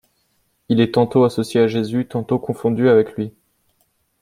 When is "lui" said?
3.17-3.35